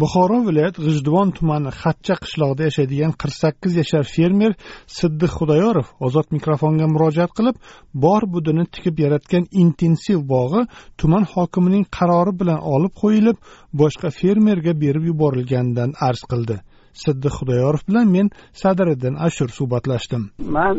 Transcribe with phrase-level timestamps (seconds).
[0.00, 4.52] Buxoro viloyat g'ijduvon tumani xatcha qishlog'ida yashaydigan qirq sakkiz yashar fermer
[4.98, 7.56] siddiq xudoyorov ozod mikrofonga murojaat qilib
[8.04, 10.62] bor budini tikib yaratgan intensiv bog'i
[11.00, 13.38] tuman hokimining qarori bilan olib qo'yilib
[13.80, 16.56] boshqa fermerga berib yuborilganidan arz qildi.
[17.02, 18.26] Siddiq xudoyorov bilan men
[18.62, 20.22] sadiriddin ashur suhbatlashdim.
[20.56, 20.76] Man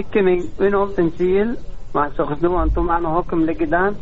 [0.00, 1.50] ikki ming o'n oltinchi yil
[1.94, 3.92] mana shu g'ijduvon tumani hokimligidan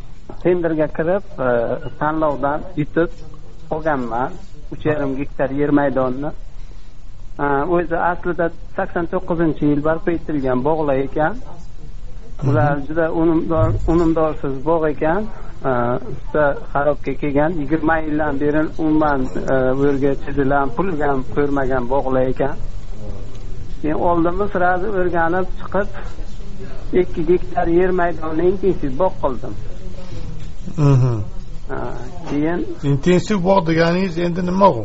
[0.42, 1.48] tenderga kirib e,
[2.00, 3.10] tanlovdan yutib
[3.74, 4.30] olganman
[4.72, 6.30] uch yarim gektar yer maydonni
[7.76, 8.46] o'zi aslida
[8.76, 11.34] sakson to'qqizinchi yil barpo etilgan bog'lar ekan.
[12.48, 15.22] Ular juda unumdor unumdorsiz bog' ekan.
[16.18, 19.20] Juda xarobga kelgan yigirma yildan beri umuman
[19.76, 22.54] bu yerga chizilan pul ham ko'rmagan bog'lar ekan.
[23.80, 25.88] Keyin oldimda sразу o'rganib chiqib
[27.00, 29.54] ikki gektar yer maydonni intensiv bog' qildim
[32.28, 34.84] keyin intensiv bog' deganingiz endi nima u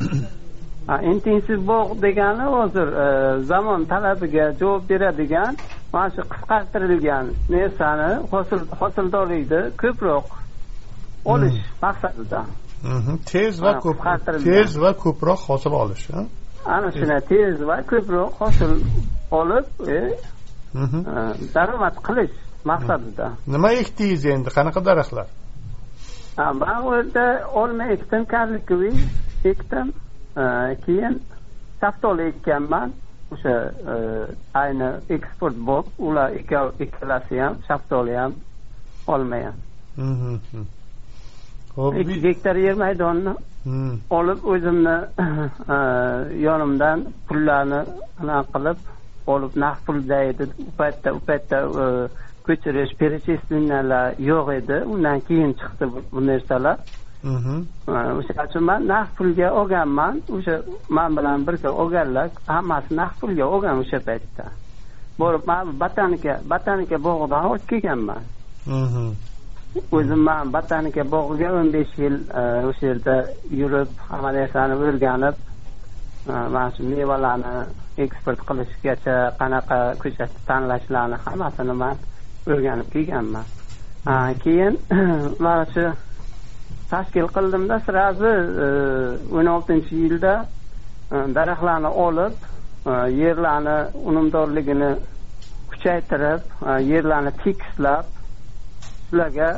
[1.12, 3.06] intensiv bog' degani hozir e,
[3.50, 5.56] zamon talabiga javob beradigan
[5.92, 10.26] mana shu qisqartirilgan narsani hosil hosildorlikni ko'proq
[11.32, 12.40] olish maqsadida.
[13.32, 14.00] Tez va ko'p
[14.44, 16.06] tez va ko'proq hosil olish
[16.76, 18.72] ana shunday tez va ko'proq hosil
[19.40, 21.22] olib e, e,
[21.54, 22.34] daromad qilish
[22.70, 23.26] maqsadida.
[23.54, 24.48] Nima ekdingiz endi?
[24.56, 25.28] Qanaqa daraxtlar
[26.36, 28.94] man u yerda olma ekdim karlikoviy
[29.44, 29.92] ekdim.
[30.86, 31.22] Keyin
[31.80, 32.92] shaftoli ekkanman.
[33.32, 33.54] O'sha
[34.54, 36.30] ayni eksport bo'lib ular
[36.86, 38.34] ikkalasi ham shaftoli ham
[39.06, 40.66] olma ham
[41.76, 43.32] ho'p ikki gektar yer maydonni
[44.18, 44.96] olib o'zimni
[46.46, 47.80] yonimdan pullarni
[48.20, 48.78] anaqa qilib
[49.34, 50.48] olib naqd pulda edi.
[50.68, 51.58] U paytda u paytda
[52.46, 54.76] ko'chirish перечисленияlar yo'q edi.
[54.92, 56.76] Undan keyin chiqdi bu narsalar.
[57.24, 60.14] O'shaning uchun man naqd pulga olganman.
[60.36, 60.54] O'sha
[60.96, 64.46] man bilan birga olganlar hammasi naqd pulga olgan o'sha paytda.
[65.20, 68.22] Borib man botanika botanika bog'idan olib kelganman.
[69.96, 72.16] O'zim man botanika bog'iga o'n besh yil
[72.68, 73.16] o'sha yerda
[73.60, 75.36] yurib hamma narsani o'rganib
[76.26, 77.52] mana shu mevalarni
[78.04, 81.96] eksport qilishgacha qanaqa ko'chatni tanlashlarni hammasini man
[82.46, 83.44] o'rganib kelganman.
[84.44, 84.78] Keyin
[85.44, 85.84] mana shu
[86.92, 88.26] tashkil qildimda сразу
[88.64, 88.68] e,
[89.38, 90.32] o'n oltinchi yilda
[91.12, 92.34] e, daraxtlarni olib
[92.86, 93.76] e, yerlarni
[94.10, 94.90] unumdorligini
[95.70, 96.42] kuchaytirib
[96.90, 98.10] yerlarni tekislab
[99.08, 99.48] shularga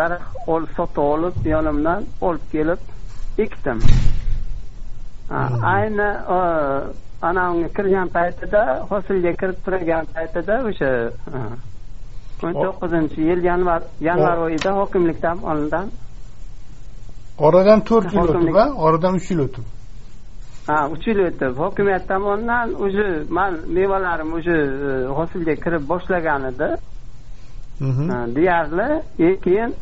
[0.00, 2.80] daraxt sotib olib yonimdan olib kelib
[3.44, 3.78] ekdim.
[5.74, 6.10] Ayni
[7.28, 10.90] anavi kirgan paytida hosilga kirib turgan paytida o'sha
[12.46, 15.86] o'n to'qqizinchi yil yanvar yanvar oyida hokimlikdan olingan.
[17.46, 19.66] Oradan to'rt yil o'tib a oradan uch yil o'tib.
[20.68, 21.52] Ha uch yil o'tib.
[21.64, 23.06] Hokimiyat tomonidan уже
[23.36, 24.56] man mevalarim уже
[24.88, 26.68] e, hosilga kirib boshlagan edi.
[28.36, 28.88] Deyarli
[29.44, 29.74] keyin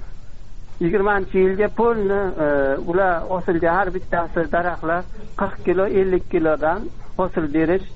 [0.84, 2.48] yigirmanchi yilga polni e,
[2.90, 5.02] ular hosilga har bittasi daraxtlar
[5.40, 6.80] qirq kilo ellik kilodan
[7.18, 7.86] hosil berish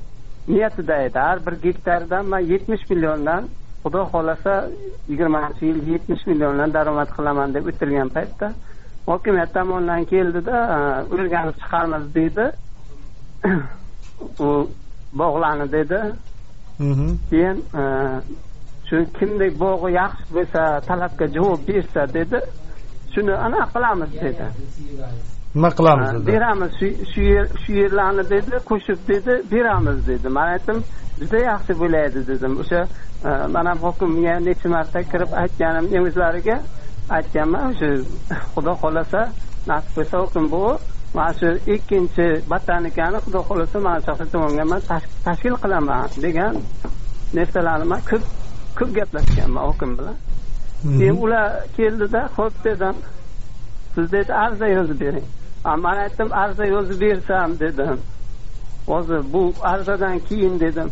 [0.48, 1.18] niyatida edi.
[1.18, 3.42] Har bir gektardan man yetmish milliondan
[3.82, 4.54] xudo xohlasa
[5.10, 8.48] yigirmanchi yil yetmish milliondan daromad qilaman deb o'tirgan paytda
[9.10, 10.56] hokimiyat tomonidan keldida
[11.14, 12.46] o'rganib chiqamiz deydi.
[14.46, 14.48] U
[15.20, 16.00] bog'larni dedi.
[17.30, 17.56] Keyin
[18.88, 22.38] shu kimdek bog'i yaxshi bo'lsa talabga javob bersa dedi
[23.14, 24.46] shuni anaqa qilamiz dedi.
[25.54, 26.26] Nima qilamiz dedi?
[26.32, 26.72] Beramiz
[27.12, 30.28] shu yer shu yerlarni dedi qo'shib dedi beramiz dedi.
[30.36, 30.78] Man aytdim
[31.20, 32.52] juda yaxshi bo'ladi dedim.
[32.62, 32.80] O'sha
[33.28, 36.56] e, man ham hokimga necha marta kirib aytganimni o'zlariga
[37.16, 37.88] aytganman o'sha
[38.54, 39.20] xudo xohlasa
[39.70, 40.74] nasib qilsa hokim buvi
[41.16, 44.80] mana shu ikkinchi botanikani xudo xohlasa mana shu tomonga man
[45.24, 46.54] tashkil qilaman degan
[47.36, 48.22] narsalarni man ko'p
[48.78, 50.16] ko'p gaplashganman hokim bilan.
[50.84, 50.98] Mhm.
[50.98, 52.96] keyin ular keldida ho'p dedim
[53.94, 55.24] siz dedi arza yozib bering.
[55.64, 57.98] Man aytdim arza yozib bersam dedim.
[58.86, 60.88] Hozir bu arzadan keyin dedim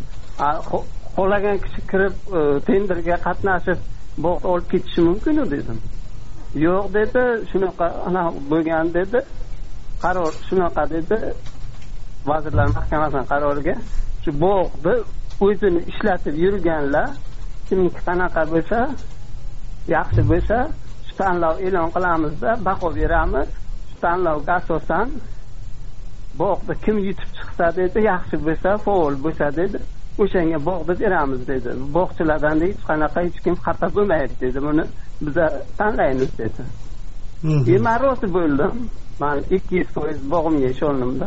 [1.16, 3.78] xohlagan kishi kirib e, tenderga qatnashib
[4.24, 5.78] bog' olib ketishi mumkinu dedim.
[6.66, 9.20] Yo'q dedi shunaqa anaqa bo'lgan dedi.
[10.02, 11.16] Qaror shunaqa dedi.
[12.28, 13.74] Vazirlar mahkamasini qaroriga
[14.22, 14.94] shu bog'ni
[15.46, 17.08] o'zini ishlatib yurganlar
[17.68, 18.78] kimniki qanaqa bo'lsa
[19.88, 20.58] yaxshi bo'lsa
[21.06, 23.48] shu tanlov e'lon qilamizda baho beramiz.
[24.02, 25.08] Tanlovga asosan
[26.38, 29.78] bog'ni kim yutib chiqsa dedi yaxshi bo'lsa faol bo'lsa dedi
[30.22, 31.70] o'shanga bog'ni beramiz dedi.
[31.96, 34.58] Bog'chilardan hech qanaqa hech kim xafa bo'lmaydi dedi.
[34.66, 34.84] Buni
[35.24, 35.46] biza
[35.78, 36.62] tanlaymiz dedi.
[37.86, 38.72] Man rozi bo'ldim.
[39.20, 41.26] Man ikki yuz foiz bog'imga ishondimda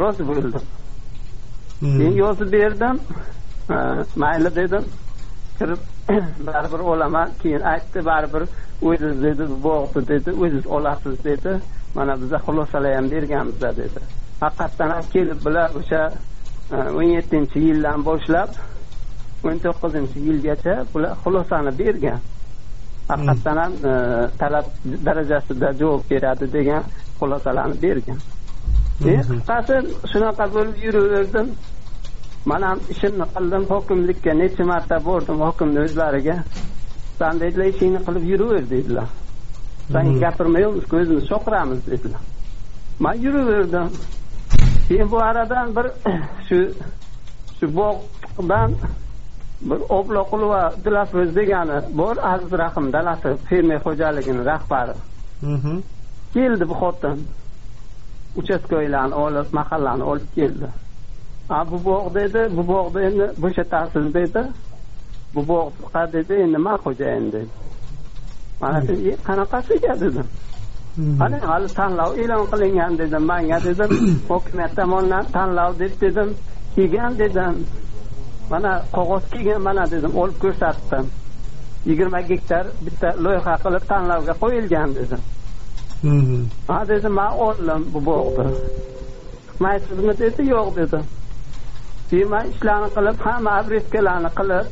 [0.00, 0.64] rozi bo'ldim.
[1.80, 2.96] Keyin yozib berdim.
[4.16, 4.84] Mayli dedim
[5.58, 5.80] kirib
[6.48, 7.28] baribir olaman.
[7.42, 8.44] Keyin aytdi baribir
[8.88, 11.52] o'ziz dedi bog'ni dedi o'ziz olasiz dedi.
[11.94, 14.00] Mana biza xulosalar ham berganmiz dedi.
[14.40, 16.02] Haqiqatdan ham kelib bular o'sha
[16.74, 18.50] e, o'n yettinchi yildan boshlab
[19.46, 22.20] o'n to'qqizinchi yilgacha bular xulosani bergan.
[23.10, 23.92] Haqiqatdan ham e,
[24.40, 24.66] talab
[25.06, 26.82] darajasida javob beradi degan
[27.18, 28.18] xulosalarni bergan.
[29.02, 29.76] Qisqasi
[30.10, 31.46] shunaqa bo'lib yuraverdim
[32.48, 36.36] man ham ishimni qildim hokimlikka necha marta bordim hokimni o'zlariga.
[37.18, 39.08] San dedilar ishingni qilib yuraver dedilar.
[39.92, 42.22] San gapirmayapmiz o'zimiz chopiramiz dedilar.
[43.04, 43.88] Man yuraverdim.
[44.88, 45.86] Keyin bu aradan bir
[46.48, 46.58] shu
[47.58, 48.70] shu bog'dan
[49.68, 54.94] bir obloqulova dilafruz degani bor aziz rahim dalasi fermer xo'jaligini rahbari.
[56.34, 57.16] Keldi bu xotin.
[58.40, 60.68] Uchastkoylarni olib mahallani olib keldi
[61.48, 64.42] a bu bog' dedi bu bog'ni endi bo'shatasiz dedi
[65.34, 67.48] bu bog'qa dedi endi man xo'jayin dedi
[68.60, 68.78] mana
[69.10, 70.28] e, qanaqasiga dedim
[71.20, 73.90] qani hali tanlov e'lon qilingan dedim manga dedim
[74.28, 76.28] hokimiyat tomonidan tanlov deb dedim
[76.74, 77.54] kelgan dedim
[78.50, 81.06] mana qog'oz kelgan mana dedim olib ko'rsatdim
[81.88, 85.20] yigirma gektar bitta loyiha qilib tanlovga qo'yilgan dedim
[86.68, 88.48] ha dedim man oldim bu bog'ni
[89.46, 91.04] chiqmaysizmi dedi yo'q dedim
[92.10, 94.66] keyin ishlarni qilib hamma обрезкаlarni qilib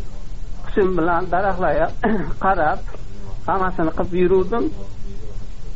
[0.65, 1.89] hushim bilan daraxtlarga
[2.45, 2.79] qarab
[3.49, 4.65] hammasini qilib yuruvdim.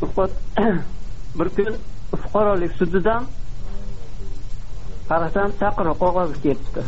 [1.39, 1.73] Bir kun
[2.23, 3.23] fuqarolik sudidan
[5.11, 6.83] qarasam chaqiruv qog'ozi kelibdi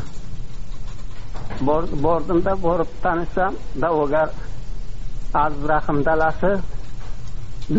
[2.04, 3.52] bordimda borib tanishsam
[3.82, 4.28] da'vogar
[5.44, 6.52] aziz rahim dalasi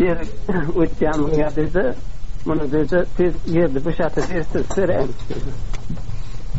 [0.02, 0.18] yer
[0.80, 1.84] o'tgan bunga dedi.
[2.46, 5.50] Buni dedi tez yerni bo'shatib bersiz so'raymiz dedi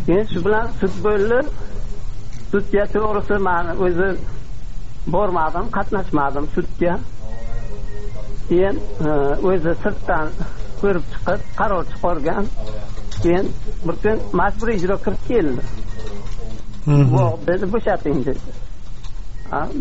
[0.05, 1.39] keyin shu bilan sud bo'ldi
[2.51, 4.09] sudga to'g'risi mani o'zi
[5.13, 6.93] bormadim qatnashmadim sudga.
[8.49, 8.75] Keyin
[9.07, 9.09] e,
[9.49, 10.27] o'zi sirtdan
[10.81, 12.45] ko'rib chiqib qaror chiqargan.
[13.23, 13.45] Keyin
[13.85, 15.61] bir kun majburiy ijro kirib keldi.
[17.49, 18.41] Dedi bo'shating dedi.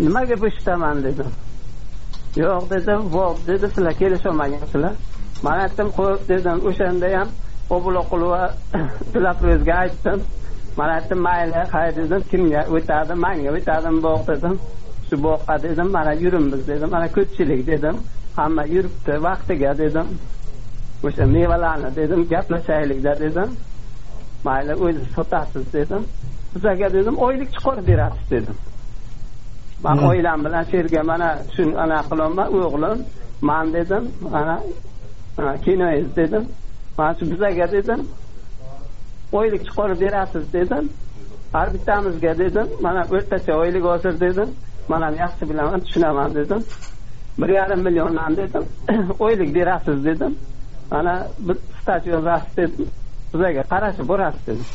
[0.04, 1.30] Nimaga bo'shataman dedim
[2.36, 4.94] yo'q dedi bog' dedi sizlar kelisholmagansizlar
[5.46, 7.28] man aytdim xo'p dedim o'shanda ham
[7.70, 8.50] obuloqulova
[9.14, 10.22] dilafruzga aytdim.
[10.76, 12.22] Man aytdim mayli hay dedim.
[12.30, 13.14] Kimga o'tadi?
[13.14, 14.58] Manga o'tadimi bog' dedim.
[15.08, 15.88] Shu bog'qa dedim.
[15.96, 16.90] Mana yuribmiz dedim.
[16.90, 17.96] Mana ko'pchilik dedim.
[18.36, 20.06] Hamma yuribdi vaqtiga dedim.
[21.06, 23.48] O'sha mevalarni dedim gaplashaylikda dedim.
[24.44, 26.02] Mayli o'ziz sotasiz dedim.
[26.54, 28.56] Bizlarga dedim oylik chiqarib berasiz dedim.
[29.84, 30.08] Man hmm.
[30.08, 32.98] oilam bilan shu yerga mana shuni anaqa qilyapman o'g'lim
[33.48, 34.56] man dedim mana
[35.64, 36.44] kinoyiz dedim
[36.98, 38.00] mana shu bizaga dedim
[39.32, 40.84] oylik chiqarib berasiz dedim
[41.52, 44.48] har bittamizga dedim mana o'rtacha oylik hozir dedim
[44.88, 46.60] man ham yaxshi bilaman tushunaman dedim
[47.38, 48.64] bir yarim milliondan dedim
[49.26, 50.32] oylik berasiz dedim
[50.90, 52.88] mana bir staj yozasiz dedim
[53.34, 54.66] bizaga qarashib borasiz dedim.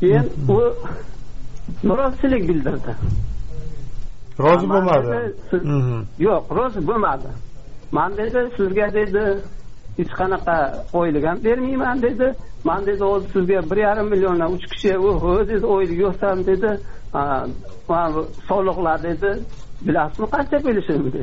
[0.00, 0.58] Keyin u
[1.88, 2.92] norozichilik bildirdi.
[4.38, 5.08] Rozi bo'lmadi.
[6.26, 7.30] yo'q rozi bo'lmadi.
[7.92, 9.22] Man dedi sizga dedi
[9.98, 10.56] hech qanaqa
[10.92, 12.26] oylik ham bermayman dedi.
[12.64, 14.88] Man dedi hozir sizga bir yarim milliondan uch kishi
[15.50, 16.70] dedi oylik yo'qsan dedi.
[17.88, 19.30] Mana bu soliqlar dedi.
[19.86, 21.22] Bilasizmi qancha bo'lishini dedi.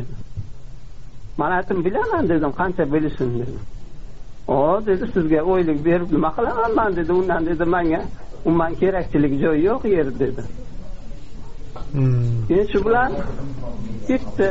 [1.37, 3.59] Man aytdim bilaman dedim qancha bo'lishini dedim
[4.47, 6.95] o dedi sizga oylik berib nima qilaman man?
[6.95, 7.11] dedi.
[7.19, 8.01] Undan dedi manga
[8.45, 10.43] umuman kerakchilik joyi yo'q yer dedi.
[11.91, 12.47] Hmm.
[12.47, 13.11] keyin shu bilan
[14.07, 14.49] ketdi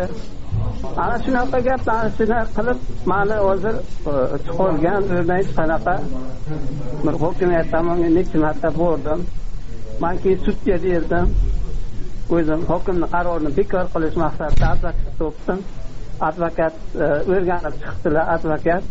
[1.05, 2.11] ana shunaqa gaplarni
[2.57, 2.79] qilib
[3.13, 3.75] mani hozir
[4.13, 4.15] e,
[4.45, 5.95] chiqargan o'rdan hech qanaqa
[7.05, 7.67] bir hokimiyat
[8.19, 9.21] necha marta bordim.
[10.03, 11.27] Man keyin sudga berdim
[12.37, 15.59] o'zim hokimni qarorini bekor qilish maqsadida advokat topdim.
[16.29, 18.83] Advokat e, o'rganib chiqdilar advokat.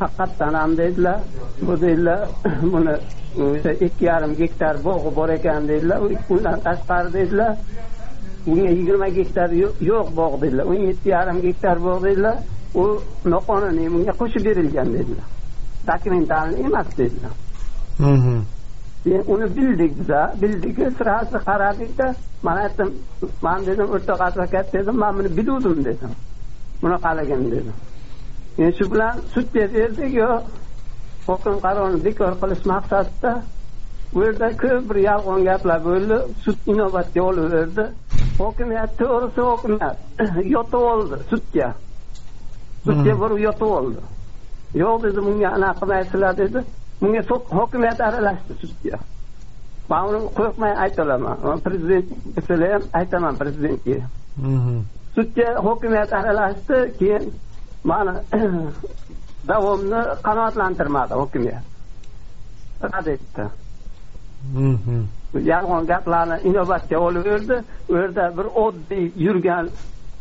[0.00, 1.18] Haqiqatdan ham dedilar
[1.66, 2.20] bu deydilar
[2.72, 2.94] buni
[3.44, 5.98] o'sha ikki yarim gektar bog'i bor ekan deydilar
[6.34, 7.52] undan tashqari deydilar
[8.46, 9.50] yigirma gektar
[9.90, 10.64] yo'q bog' dedilar.
[10.64, 12.36] O'n yetti yarim gektar bog' dedilar.
[12.74, 12.84] U
[13.24, 15.26] noqonuniy bunga qo'shib berilgan dedilar.
[15.90, 17.34] Dokumentalniy emas dedilar.
[19.04, 20.34] Keyin uni bildik biza.
[20.42, 22.88] Bildik sirasi qaradikda man aytdim
[23.42, 26.12] man dedim o'rtoq advokat dedim man buni biluvdim dedim.
[26.82, 27.76] Bunaqaligini dedim.
[28.58, 30.30] Endi shu bilan sud berdik yo
[31.26, 33.32] hukm qarorini bekor qilish maqsadida
[34.14, 36.16] bu yerda ko'p bir yolg'on gaplar bo'ldi.
[36.44, 37.84] Sud inobatga olaverdi
[38.38, 39.96] hokimiyat to'g'risi hokimiyat
[40.54, 41.68] yotib oldi sudga
[42.86, 43.20] sudga Hmm.
[43.20, 44.00] borib yotib oldi.
[44.82, 46.58] Yo'q dedi bunga anaqa qilmaysizlar dedi.
[47.00, 47.22] Bunga
[47.58, 48.96] hokimiyat aralashdi sudga
[49.90, 53.98] man uni qo'rqmay ayta olaman Man prezident bo'lsalar ham aytaman prezidentga.
[54.36, 54.76] Mhm.
[55.16, 57.24] sudga hokimiyat aralashdi keyin
[57.90, 58.12] mani
[59.50, 61.64] davomni qanoatlantirmadi hokimiyat.
[62.92, 63.44] Rad etdi.
[64.54, 65.00] Mhm.
[65.34, 69.68] Yolg'on gaplarni inobatga olaverdi u yerda bir oddiy yurgan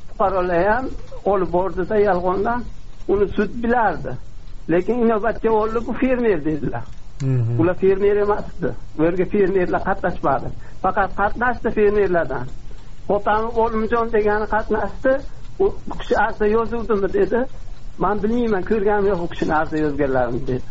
[0.09, 0.85] fuqarolar ham
[1.25, 2.63] olib bordida yolg'ondan.
[3.07, 4.11] Uni sud bilardi.
[4.71, 6.83] Lekin inobatga oldi bu fermer dedilar.
[7.21, 7.59] Mhm.
[7.59, 8.69] ular fermer emasdi.
[8.97, 10.47] Bu yerga fermerlar qatnashmadi.
[10.81, 12.45] Faqat qatnashdi fermerlardan.
[13.09, 15.11] Otamni olimjon degani qatnashdi.
[15.59, 15.65] U
[15.99, 17.39] kishi arza yozuvdimi dedi.
[17.97, 20.67] Man bilmayman ko'rganim yo'q u kishini arza yozganlarini dedi.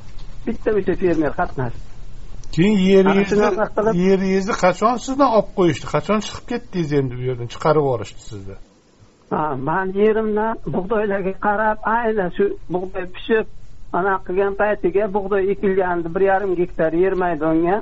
[0.47, 1.86] Bitta o'sha fermer qatnashdi
[2.57, 3.49] keyin yeringizni
[4.07, 5.87] yeringizni qachon sizdan olib qo'yishdi?
[5.95, 8.57] Qachon chiqib ketdingiz endi bu yerdan chiqarib yuborishdi sizni?
[9.69, 12.45] Man yerimdan bug'doylarga qarab aynan shu
[12.75, 13.47] bug'doy pishib
[13.99, 17.77] anaqa qilgan paytiga bug'doy ekilgandi bir yarim gektar yer maydonga.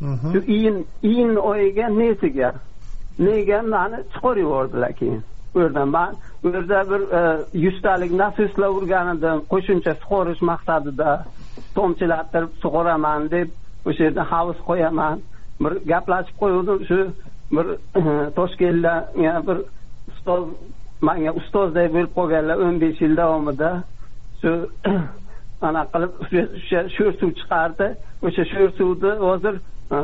[0.00, 0.32] Mhm.
[0.32, 0.78] shu iyun
[1.10, 2.50] iyun oyiga nesiga
[3.26, 5.22] nega mani chiqarib yubordilar keyin?
[5.54, 6.12] U yerdan man
[6.44, 7.20] u yerda bir e,
[7.64, 11.10] yuztalik nasoslar urgan edim qo'shimcha sug'orish maqsadida
[11.76, 13.48] tomchilattirib sug'oraman deb
[13.88, 15.16] o'sha yerda hovuz qo'yaman.
[15.62, 16.98] Bir gaplashib qo'yuvdim shu
[17.56, 17.66] bir
[18.38, 18.94] toshkentda
[19.48, 19.58] bir
[20.10, 20.44] ustoz
[21.08, 23.70] manga ustozday bo'lib qolganlar o'n besh yil davomida
[24.40, 24.52] shu
[25.68, 26.12] anaqa qilib
[26.56, 27.88] o'sha sho'r suv chiqardi.
[28.26, 29.54] O'sha sho'r suvni hozir
[29.96, 29.98] e,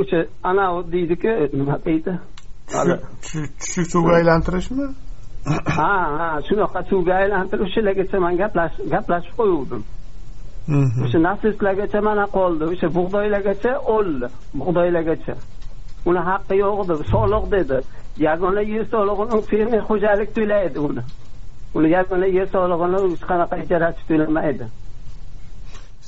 [0.00, 2.12] o'sha anavi deydiku nima deydi?
[2.70, 4.86] Tushuk- suvga aylantirishmi?
[5.76, 8.34] Ha ha shunaqa suvga aylantirib o'shalargacha man
[8.94, 9.82] gaplashib qo'yuvdim.
[10.68, 14.26] O'sha nasoslargacha mana qoldi o'sha bug'doylargacha o'ldi
[14.60, 15.34] bug'doylargacha.
[16.08, 17.78] Uni haqqi yo'q edi soliq dedi.
[18.26, 21.02] Yagona yer solig'ini fermer xo'jalik to'laydi uni.
[21.76, 24.66] Uni yagona yer solig'ini hech qanaqa ijarachi to'lamaydi.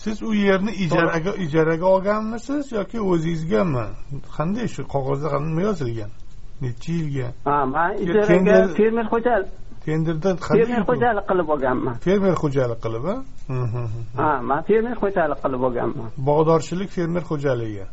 [0.03, 3.87] Siz u yerni ijaraga ijaraga olganmisiz yoki o'zingizgami?
[4.37, 6.11] Qanday shu qog'ozda nima yozilgan?
[6.63, 7.29] Necha yilga?
[7.49, 9.49] Ha man ijaraga fermer xo'jalik
[9.85, 11.95] tenderda fermer xo'jalik qilib olganman.
[12.07, 13.17] Fermer xo'jalik qilib a
[14.21, 16.11] ha man fermer xo'jalik qilib olganman.
[16.29, 17.87] Bog'dorchilik fermer xo'jaligi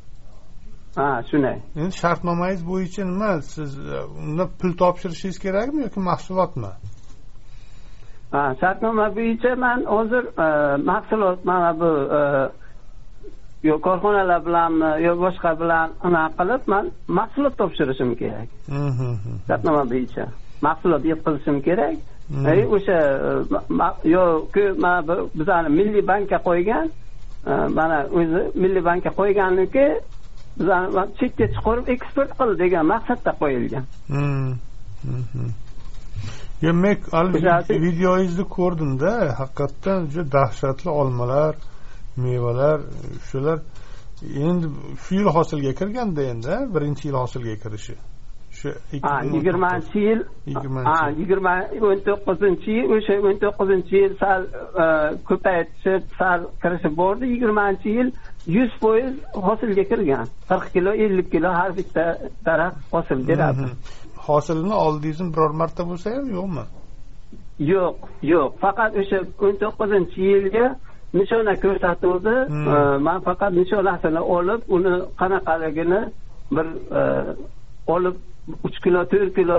[0.95, 1.57] ha shunday.
[1.75, 3.31] Endi shartnomangiz bo'yicha nima?
[3.53, 6.71] Siz e, unda pul topshirishingiz kerakmi yoki mahsulotmi?
[8.33, 10.47] Ha shartnoma bo'yicha man hozir e,
[10.91, 12.21] mahsulot mana bu e,
[13.67, 16.85] yo korxonalar bilanmi yo boshqa bilan anaqa qilib man
[17.19, 18.49] mahsulot topshirishim kerak.
[19.47, 20.25] Shartnoma bo'yicha
[20.67, 21.95] mahsulot yetkazishim kerak.
[22.51, 22.97] E, o'sha
[23.53, 24.99] ma- ma- yo ku- mana
[25.39, 26.85] bizani milliy bankka qo'ygan
[27.49, 29.85] e, mana o'zi milliy bankka qo'yganniki
[30.59, 30.87] bizani
[31.19, 33.83] chetga chiqarib eksport qil degan maqsadda qo'yilgan.
[34.09, 34.51] Mhm.
[35.17, 35.47] Mhm.
[36.65, 41.53] yo men hali O'sha- videoyingizni ko'rdimda haqiqatdan juda dahshatli olmalar
[42.23, 42.79] mevalar
[43.29, 43.59] shular.
[44.47, 44.67] Endi
[45.03, 47.95] shu yil hosilga kirganda endi birinchi yil hosilga kirishi
[49.33, 51.19] yigirmanchi yil Yigirmanchi ha yil.
[51.19, 51.53] yigirma
[51.89, 54.41] o'n to'qqizinchi yil o'sha o'n to'qqizinchi yil sal
[54.83, 54.85] e,
[55.29, 57.25] ko'paytishib sal kirishib bordi.
[57.33, 58.09] Yigirmanchi yil
[58.57, 59.13] yuz foiz
[59.47, 60.25] hosilga kirgan.
[60.49, 62.05] qirq kilo ellik kilo har bitta
[62.45, 63.69] daraxt hosil beradi.
[64.27, 66.65] Hosilini oldingizmi biror marta bo'lsa ham yo'qmi?
[67.71, 67.97] Yo'q
[68.33, 68.51] yo'q.
[68.63, 70.65] Faqat o'sha o'n to'qqizinchi yilga
[71.19, 72.35] nishona ko'rsatuvdi.
[72.75, 76.01] E, man faqat nishonasini olib uni qanaqaligini
[76.55, 76.67] bir
[76.99, 77.01] e,
[77.95, 78.15] olib
[78.67, 79.57] uch kilo to'rt kilo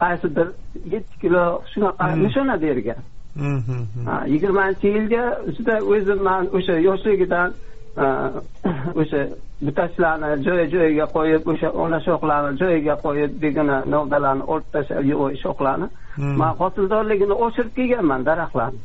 [0.00, 0.48] qaysidir
[0.92, 1.42] yetti kilo
[1.72, 2.22] shunaqa Hmm.
[2.24, 3.00] nishona bergan
[3.36, 3.80] Mhm.
[4.08, 5.22] Ha, yigirmanchi yilga
[5.56, 7.50] juda o'zim man o'sha yoshligidan
[9.00, 9.20] o'sha
[9.66, 15.04] butachlarni joy joyiga qo'yib o'sha ona shoxlarni joyiga qo'yib begona novdalarni olib tashlab
[15.44, 15.86] shoxlarni
[16.18, 16.34] Hmm.
[16.40, 18.80] man hosildorligini oshirib kelganman daraxtlarni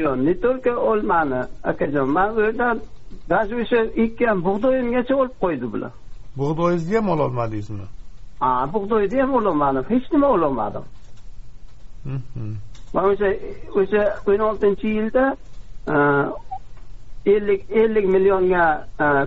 [0.00, 2.76] yo'q не только olmani akajon man u yerdan
[3.32, 5.92] даже o'sha ekkan bug'doyimgacha olib qo'ydi bular
[6.40, 7.86] bug'doyingizni ham ololmadingizmi
[8.74, 10.84] bug'doyni ham ololmadim hech nima ololmadim
[12.06, 12.56] Mhm.
[12.94, 13.28] man o'sha
[13.80, 15.24] o'sha o'n oltinchi yilda
[17.34, 18.64] ellik ellik millionga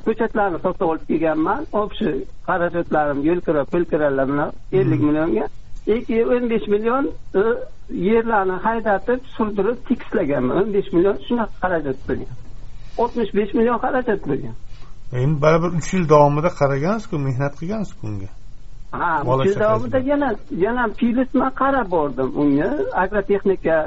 [0.05, 1.61] ko'chatlarni sotib olib kelganman
[1.99, 2.09] shu
[2.47, 5.45] xarajatlarim yo'lkira pulkiralar bilan ellik millionga
[6.35, 7.03] o'n besh million
[8.09, 12.35] yerlarni haydatib surdirib tekislaganman o'n besh million shunaqa xarajat bo'lgan
[13.03, 14.55] oltmish besh million xarajat bo'lgan
[15.23, 18.29] endi baribir uch yil davomida qaragansiz-ku mehnat qilgansiz-ku unga
[18.91, 20.29] ha chaqasi davomida yana
[20.65, 22.69] yana pilotman qarab bordim unga.
[23.03, 23.77] Agrotexnika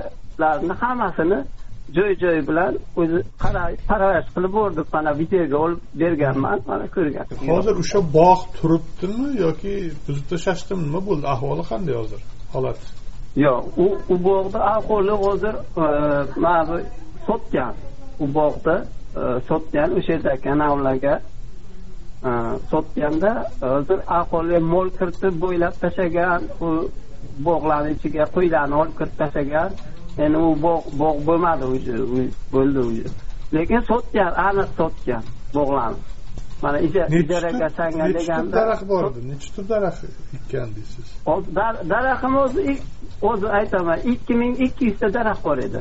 [0.43, 1.45] hududlarini hammasini
[1.95, 3.23] joy joy bilan o'zi
[3.89, 9.75] parvarish qilib bordik mana videoga olib berganman mana ko'rgan hozir o'sha bog' turibdimi yoki
[10.07, 11.27] buzib tashlashdimi nima bo'ldi.
[11.35, 12.21] Ahvoli qanday hozir?
[12.55, 12.81] Holat?
[13.45, 15.55] Yo'q u u bog'ni ahvoli hozir
[15.85, 15.87] e,
[16.45, 16.77] mana bu
[17.27, 17.75] sotgan.
[18.25, 18.77] U bog'ni
[19.21, 21.15] e, sotgan o'sha yerda kanallarga
[22.71, 26.69] sotganda hozir ahvoli mol kiritib bo'ylab tashlagan u
[27.49, 29.71] bog'larni ichiga qo'ylarni olib kirib tashlagan.
[30.25, 31.97] Endi u bog' bog' bo'lmadi уже
[32.53, 33.07] bo'ldi уже
[33.55, 35.23] lekin sotgan aniq sotgan
[35.55, 36.03] bog'larni.
[36.63, 40.03] Mana ijaraga sangan deganda daraxt bor edi necha tur daraxt
[40.37, 41.07] ekkan deysiz?
[41.93, 42.77] Daraxtim o'zi
[43.31, 45.81] o'zi aytaman ikki ming ikki yuzta daraxt bor edi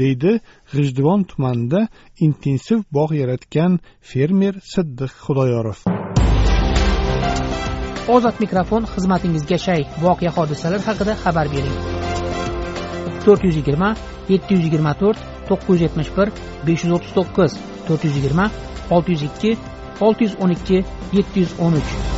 [0.00, 0.32] deydi
[0.72, 1.80] g'ijduvon tumanida
[2.26, 3.72] intensiv bog' yaratgan
[4.10, 5.78] fermer siddiq xudoyorov.
[8.14, 9.82] Ozod mikrofon xizmatingizga shay.
[10.04, 11.76] Voqea hodisalar haqida xabar bering.
[13.24, 13.90] To'rt yuz yigirma
[14.32, 15.18] yetti yuz yigirma to'rt
[15.48, 16.28] to'qqiz yuz yetmish bir
[16.66, 18.46] besh yuz o'ttiz to'qqiz to'rt yuz yigirma
[18.94, 19.52] olti yuz ikki
[20.06, 20.78] olti yuz o'n ikki
[21.18, 22.11] yetti yuz o'n uch.